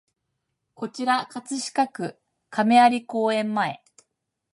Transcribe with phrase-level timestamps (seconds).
[0.73, 2.19] こちら葛飾区
[2.49, 3.83] 亀有公園前